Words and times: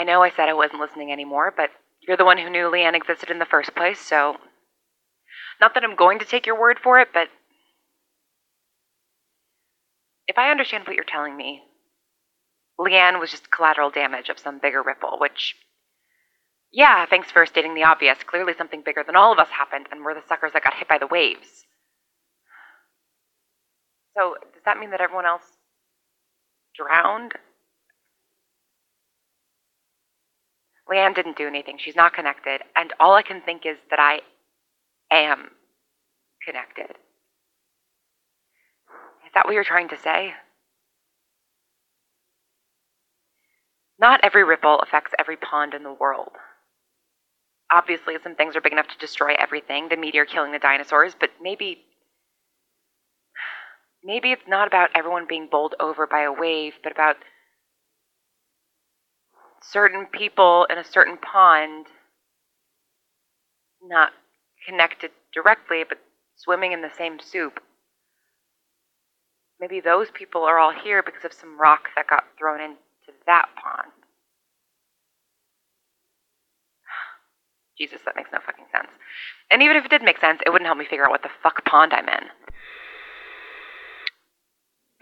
I 0.00 0.04
know 0.04 0.22
I 0.22 0.30
said 0.30 0.48
I 0.48 0.54
wasn't 0.54 0.80
listening 0.80 1.12
anymore, 1.12 1.52
but 1.54 1.68
you're 2.00 2.16
the 2.16 2.24
one 2.24 2.38
who 2.38 2.48
knew 2.48 2.70
Leann 2.70 2.94
existed 2.94 3.28
in 3.28 3.38
the 3.38 3.44
first 3.44 3.74
place, 3.74 4.00
so. 4.00 4.36
Not 5.60 5.74
that 5.74 5.84
I'm 5.84 5.94
going 5.94 6.18
to 6.20 6.24
take 6.24 6.46
your 6.46 6.58
word 6.58 6.78
for 6.82 6.98
it, 7.00 7.08
but. 7.12 7.28
If 10.26 10.38
I 10.38 10.50
understand 10.50 10.86
what 10.86 10.96
you're 10.96 11.04
telling 11.04 11.36
me, 11.36 11.60
Leann 12.78 13.20
was 13.20 13.30
just 13.30 13.50
collateral 13.50 13.90
damage 13.90 14.30
of 14.30 14.38
some 14.38 14.58
bigger 14.58 14.82
ripple, 14.82 15.18
which. 15.20 15.54
Yeah, 16.72 17.04
thanks 17.04 17.30
for 17.30 17.44
stating 17.44 17.74
the 17.74 17.84
obvious. 17.84 18.16
Clearly, 18.24 18.54
something 18.56 18.82
bigger 18.82 19.04
than 19.04 19.16
all 19.16 19.34
of 19.34 19.38
us 19.38 19.48
happened, 19.50 19.84
and 19.90 20.02
we're 20.02 20.14
the 20.14 20.26
suckers 20.26 20.52
that 20.54 20.64
got 20.64 20.78
hit 20.78 20.88
by 20.88 20.96
the 20.96 21.08
waves. 21.08 21.66
So, 24.16 24.36
does 24.54 24.62
that 24.64 24.78
mean 24.78 24.92
that 24.92 25.02
everyone 25.02 25.26
else 25.26 25.44
drowned? 26.74 27.34
Leann 30.90 31.14
didn't 31.14 31.36
do 31.36 31.46
anything. 31.46 31.78
She's 31.78 31.96
not 31.96 32.12
connected. 32.12 32.62
And 32.74 32.92
all 32.98 33.14
I 33.14 33.22
can 33.22 33.40
think 33.40 33.64
is 33.64 33.76
that 33.90 34.00
I 34.00 34.20
am 35.10 35.50
connected. 36.44 36.90
Is 39.26 39.32
that 39.34 39.44
what 39.44 39.54
you're 39.54 39.64
trying 39.64 39.88
to 39.90 39.98
say? 39.98 40.34
Not 44.00 44.20
every 44.24 44.42
ripple 44.42 44.80
affects 44.80 45.12
every 45.18 45.36
pond 45.36 45.74
in 45.74 45.82
the 45.82 45.92
world. 45.92 46.32
Obviously, 47.70 48.14
some 48.22 48.34
things 48.34 48.56
are 48.56 48.60
big 48.60 48.72
enough 48.72 48.88
to 48.88 48.98
destroy 48.98 49.34
everything, 49.38 49.88
the 49.88 49.96
meteor 49.96 50.24
killing 50.24 50.50
the 50.50 50.58
dinosaurs, 50.58 51.14
but 51.18 51.30
maybe. 51.40 51.84
Maybe 54.02 54.32
it's 54.32 54.48
not 54.48 54.66
about 54.66 54.90
everyone 54.94 55.26
being 55.28 55.48
bowled 55.50 55.74
over 55.78 56.06
by 56.06 56.22
a 56.22 56.32
wave, 56.32 56.72
but 56.82 56.90
about 56.90 57.16
certain 59.62 60.06
people 60.06 60.66
in 60.70 60.78
a 60.78 60.84
certain 60.84 61.16
pond 61.16 61.86
not 63.82 64.12
connected 64.66 65.10
directly, 65.34 65.84
but 65.88 65.98
swimming 66.36 66.72
in 66.72 66.82
the 66.82 66.90
same 66.96 67.18
soup. 67.20 67.60
Maybe 69.60 69.80
those 69.80 70.08
people 70.12 70.42
are 70.42 70.58
all 70.58 70.72
here 70.72 71.02
because 71.02 71.24
of 71.24 71.32
some 71.32 71.60
rock 71.60 71.88
that 71.96 72.08
got 72.08 72.24
thrown 72.38 72.60
into 72.60 72.78
that 73.26 73.48
pond. 73.62 73.92
Jesus, 77.78 78.00
that 78.04 78.16
makes 78.16 78.30
no 78.32 78.38
fucking 78.44 78.66
sense. 78.74 78.88
And 79.50 79.62
even 79.62 79.76
if 79.76 79.84
it 79.84 79.90
did 79.90 80.02
make 80.02 80.20
sense, 80.20 80.40
it 80.46 80.50
wouldn't 80.50 80.66
help 80.66 80.78
me 80.78 80.86
figure 80.86 81.04
out 81.04 81.10
what 81.10 81.22
the 81.22 81.30
fuck 81.42 81.64
pond 81.64 81.92
I'm 81.92 82.08
in. 82.08 82.24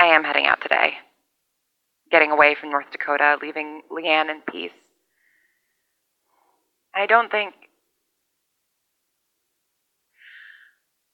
I 0.01 0.07
am 0.07 0.25
heading 0.25 0.47
out 0.47 0.61
today 0.61 0.95
getting 2.11 2.31
away 2.31 2.55
from 2.59 2.71
North 2.71 2.91
Dakota, 2.91 3.39
leaving 3.41 3.83
Leann 3.91 4.31
in 4.31 4.41
peace. 4.51 4.73
I 6.95 7.07
don't 7.07 7.31
think. 7.31 7.55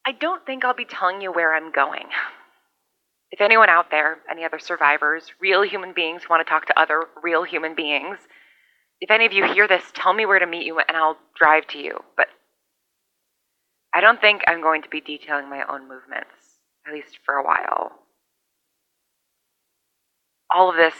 I 0.06 0.12
don't 0.12 0.44
think 0.44 0.64
I'll 0.64 0.74
be 0.74 0.84
telling 0.84 1.20
you 1.20 1.32
where 1.32 1.54
I'm 1.54 1.72
going. 1.72 2.06
If 3.30 3.40
anyone 3.40 3.68
out 3.68 3.90
there, 3.90 4.18
any 4.30 4.44
other 4.44 4.58
survivors, 4.58 5.32
real 5.40 5.62
human 5.62 5.92
beings 5.92 6.22
who 6.22 6.28
want 6.30 6.46
to 6.46 6.50
talk 6.50 6.66
to 6.66 6.78
other 6.78 7.04
real 7.22 7.42
human 7.42 7.74
beings, 7.74 8.18
if 9.00 9.10
any 9.10 9.26
of 9.26 9.32
you 9.32 9.44
hear 9.44 9.66
this, 9.66 9.82
tell 9.94 10.12
me 10.12 10.26
where 10.26 10.38
to 10.38 10.46
meet 10.46 10.66
you 10.66 10.78
and 10.78 10.96
I'll 10.96 11.16
drive 11.36 11.66
to 11.68 11.78
you. 11.78 11.98
But 12.16 12.28
I 13.94 14.00
don't 14.00 14.20
think 14.20 14.42
I'm 14.46 14.62
going 14.62 14.82
to 14.82 14.88
be 14.88 15.00
detailing 15.00 15.48
my 15.48 15.64
own 15.68 15.88
movements, 15.88 16.60
at 16.86 16.92
least 16.92 17.18
for 17.24 17.34
a 17.34 17.44
while 17.44 18.03
all 20.54 20.70
of 20.70 20.76
this, 20.76 20.94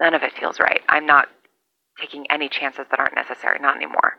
none 0.00 0.14
of 0.14 0.22
it 0.22 0.32
feels 0.38 0.60
right. 0.60 0.80
I'm 0.88 1.06
not 1.06 1.28
taking 2.00 2.26
any 2.30 2.48
chances 2.48 2.86
that 2.90 3.00
aren't 3.00 3.16
necessary, 3.16 3.58
not 3.60 3.76
anymore. 3.76 4.14